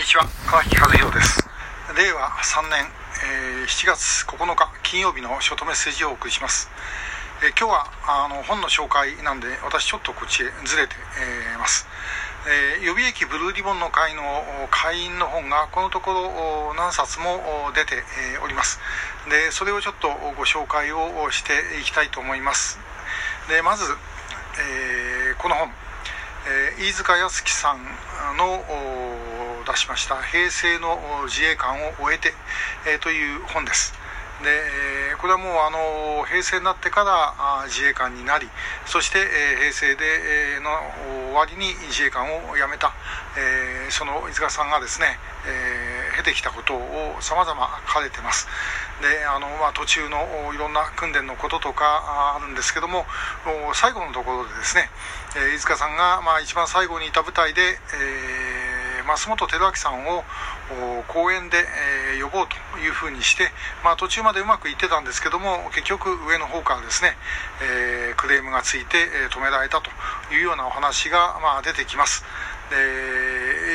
[0.00, 0.24] にちは。
[0.46, 1.44] 川木和弘です。
[1.94, 2.88] 令和3年、
[3.20, 6.70] えー、7月9日金曜日のショートメッセージをお送りします、
[7.44, 10.94] えー、今日はあの本の紹介なんで私ちょっとこっちへずれて、
[11.52, 11.86] えー、ます、
[12.80, 14.22] え、予備役ブルーリボンの会の
[14.70, 18.02] 会員の本がこのところ何冊も出て、
[18.42, 18.80] おります。
[19.28, 20.08] でそれをちょっと
[20.38, 22.80] ご紹介をしていきたいと思います。
[23.50, 23.84] でまず、
[24.56, 25.70] えこの本。
[26.46, 27.84] えー、飯塚康樹さん
[28.38, 28.64] の
[29.70, 32.34] 出しました「平成の自衛官を終えて」
[32.86, 33.94] え、という本です。
[34.42, 34.48] で
[35.18, 38.48] これはもうあの平成になってから自衛官になり
[38.86, 39.18] そして、
[39.58, 40.70] 平成で、の
[41.28, 42.92] 終わりに自衛官を辞めた、
[43.90, 45.18] その飯塚さんがですね、
[46.16, 48.48] 経てきたことをさまざま書かれてます。
[49.00, 53.06] であの、まあ、途中のいろんな訓練のこととかあるんですけども
[53.72, 54.90] 最後のところでですね、
[55.36, 58.49] え飯塚さんが、まあ、一番最後にいた舞台で、えー、
[59.16, 60.24] 増本照明さんを
[61.08, 61.58] 公演で、
[62.14, 63.50] えー、呼ぼうというふうにして、
[63.84, 67.16] まあ、途中までうまくいってたんですけども結局上の方からですね、
[67.62, 69.90] えー、クレームがついて、え止められたと
[70.32, 72.24] いうようなお話が、まあ、出てきます。
[72.70, 72.76] で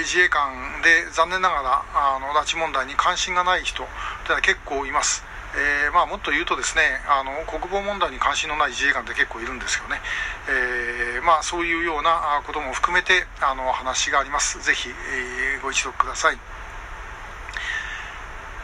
[0.04, 5.24] 自衛官で残念ながらあの拉致問題に関心がない人というのは結構います。
[5.56, 10.02] えー、まあ、もっと言うとですねあの国防問題に関心のない自衛官って結構いるんですよね、
[10.50, 14.62] えー、まあ、そういうようなことも含めてあの話があります。
[14.62, 16.38] ぜひ、えー、ご一読ください。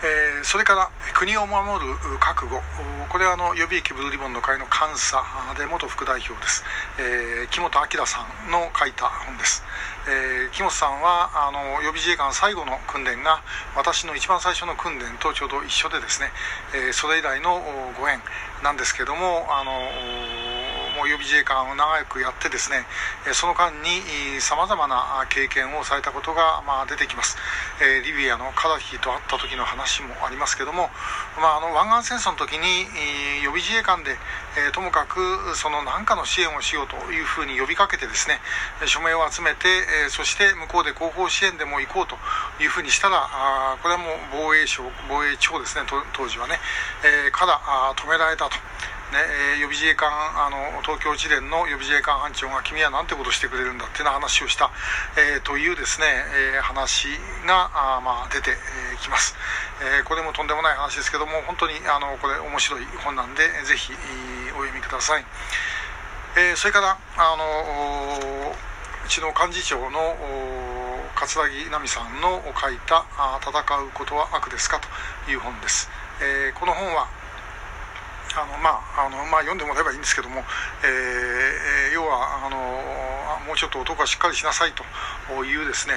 [0.04, 2.62] え、それから国を守る覚悟。
[3.10, 5.22] これはあの予備役ブルーリボンの会の監査
[5.58, 6.64] で元副代表です、
[6.98, 9.64] え、木本明さんの書いた本です、
[10.08, 13.44] えー、木本さんはあの予備自衛官最後の訓練が
[13.76, 16.32] 私の一番最初の訓練とちょうど一緒でですね、
[16.74, 17.62] えー、それ以来の
[18.00, 18.20] ご縁
[18.64, 19.72] なんですけどもあの
[20.98, 22.86] もう予備自衛官を長くやってですね
[23.34, 24.02] その間に
[24.40, 27.38] さまざまな経験をされたことが、まあ、出てきます、
[27.82, 30.90] えリビアのカダフィと会った時の話もありますけども、
[31.40, 32.88] まあ、あの湾岸戦争の時に
[33.44, 34.18] 予備自衛官で、
[34.58, 38.40] えともかくその何かの支援をしようというふうに呼びかけてですね
[38.86, 39.68] 署名を集めて、
[40.08, 42.16] えそして向こうで後方支援でも行こうと
[42.62, 46.60] いうふうにしたらあこれはもう防衛省防衛庁ですね当時はね、
[47.04, 47.60] えから
[47.96, 48.71] 止められたと。
[49.12, 49.20] ね
[49.56, 54.72] えー、予備自衛官あの東京地連の予備自衛官班長が君は何てことしてくれるんだっていう話をした、
[55.20, 56.08] えー、というですね、
[56.56, 57.12] えー、話
[57.46, 58.56] があ、まあ、出て
[59.04, 59.36] きます、
[59.82, 63.92] えこれもとんでもない話ですけども本当にあのこれ面白い本なんでぜひ
[64.54, 65.26] お読みください、
[66.38, 68.54] えそれからあの
[69.04, 70.16] うちの幹事長の
[71.16, 73.04] 桂木奈美さんの書いた
[73.44, 74.80] 「戦うことは悪ですか?」
[75.26, 75.90] という本です、
[76.22, 77.08] えこの本は
[78.36, 80.44] あのまああのまあ、読んでもらえばいいんですけども、
[80.84, 82.58] えー、要はあの
[83.48, 84.84] もうちょっと男はしっかりしなさいと
[85.44, 85.96] いうですね、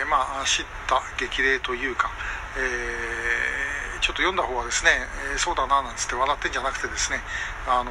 [0.00, 2.10] えー、まあ知った激励というか、
[2.56, 4.90] えー、ちょっと読んだ方はですね、
[5.34, 7.18] え、そうだななんつって笑ってんじゃなくてですね
[7.66, 7.90] あの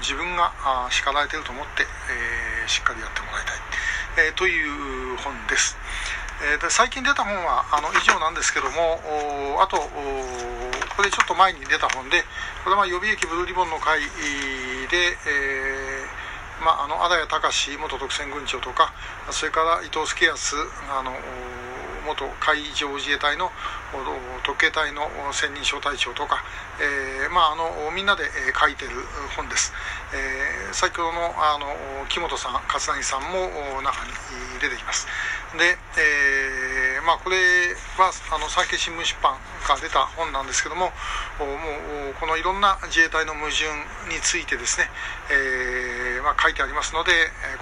[0.00, 0.52] 自分が
[0.90, 1.86] 叱られてると思って、
[2.64, 4.52] え、しっかりやってもらいたい、え、とい
[5.14, 5.76] う本です。
[6.40, 8.96] えー、で最近出た本はあの以上なんですけども
[9.60, 9.76] あと
[10.96, 12.24] これちょっと前に出た本で
[12.64, 18.92] これは予備役ブルーリボンの会で、えーまあ、あの荒谷隆元特選軍長とか
[19.30, 20.56] それから伊藤助康
[20.92, 21.12] あの
[22.06, 23.50] 元海上自衛隊の
[24.44, 26.42] 特警隊の専任小隊長とか、
[26.80, 28.24] えーまあ、あのみんなで
[28.56, 28.90] 書いてる
[29.36, 29.72] 本です、
[30.12, 31.66] えー、先ほどのあの
[32.08, 33.48] 木本さん桂木さんも
[33.82, 34.12] 中に
[34.60, 35.06] 出てきます。
[35.56, 37.36] で、えーまあ、これ
[37.98, 39.34] はあの産経新聞出版
[39.70, 43.70] か出た本なんですけどももうこのいろんな自衛隊の矛盾
[44.10, 44.90] についてですね、
[45.30, 47.12] えーまあ、書いてありますので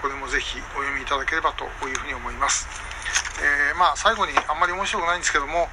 [0.00, 2.66] これもぜひお読みいただければというふうに思います。
[3.40, 5.68] えー、まあ、最後にあんまり面白くないんですけども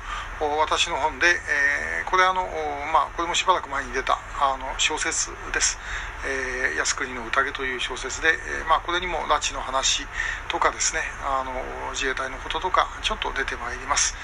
[0.62, 2.46] 私の本で、えー、これあの、
[2.94, 5.80] まあ、これもしばらく前に出たあの小説です、
[6.24, 10.06] えー、靖国の宴という小説で、え、まあ、これにも拉致の話
[10.48, 11.52] とかですねあの
[11.92, 14.16] 自衛隊のこととかちょっと出てまいります、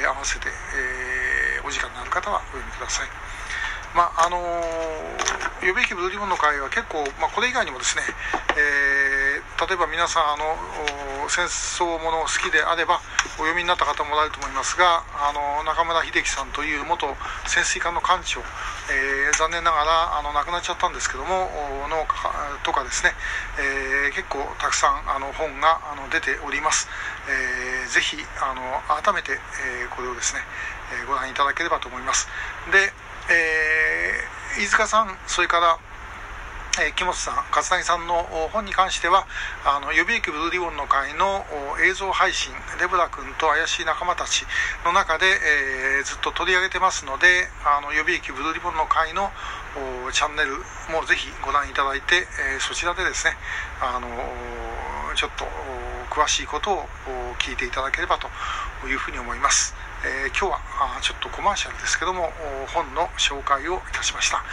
[0.00, 3.08] えー合わせて、えーお時間のある方はお読みください。
[3.94, 4.36] まああの
[5.62, 8.02] 予備役ブルーリボンの会は結構、まあ、これ以外にもですね、
[8.52, 10.44] えー、例えば皆さんあの
[11.30, 13.00] 戦争もの好きであれば
[13.40, 17.06] お読みになった方もおられると思いますがあの中村秀樹さんという元
[17.46, 18.44] 潜水艦の艦長、
[18.92, 21.48] えー、残念ながらあの亡くなっちゃったんですけども
[21.88, 22.04] の
[22.62, 23.14] とかですね、
[23.56, 26.90] えー、結構たくさんあの本があの出ております、
[27.28, 28.62] えー、ぜひあの
[29.02, 30.40] 改めて、えこれをですね、
[31.02, 32.28] えご覧いただければと思います。
[32.70, 32.92] で
[33.30, 35.78] えー、飯塚さんそれから
[36.82, 39.28] え、木本さん、勝谷さんの本に関しては、
[39.64, 41.46] あの予備役ブルーリボンの会の
[41.86, 44.44] 映像配信、レブラ君と怪しい仲間たち
[44.84, 49.30] の中で、えー、ずっと取り上げてますので、あの予備役ブルーリボンの会の
[50.10, 50.50] チャンネル
[50.90, 53.36] もぜひご覧いただいて、えー、そちらでですね、
[53.80, 54.08] あの
[55.14, 55.46] ちょっと
[56.14, 56.86] 詳しいことを
[57.40, 58.28] 聞いていただければと
[58.86, 59.74] いうふうに思います。
[60.04, 62.30] えー、今日はちょっとコマーシャルですけども
[62.74, 64.44] 本の紹介をいたしました、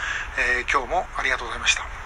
[0.56, 2.01] えー、今日もありがとうございました